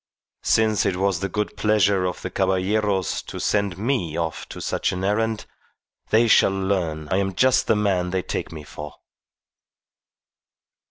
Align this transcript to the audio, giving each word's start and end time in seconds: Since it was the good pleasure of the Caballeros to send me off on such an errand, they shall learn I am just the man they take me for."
Since 0.41 0.83
it 0.87 0.95
was 0.95 1.19
the 1.19 1.29
good 1.29 1.55
pleasure 1.55 2.05
of 2.05 2.23
the 2.23 2.31
Caballeros 2.31 3.21
to 3.21 3.39
send 3.39 3.77
me 3.77 4.17
off 4.17 4.47
on 4.55 4.59
such 4.61 4.91
an 4.91 5.03
errand, 5.03 5.45
they 6.09 6.27
shall 6.27 6.49
learn 6.49 7.07
I 7.11 7.17
am 7.17 7.35
just 7.35 7.67
the 7.67 7.75
man 7.75 8.09
they 8.09 8.23
take 8.23 8.51
me 8.51 8.63
for." 8.63 8.95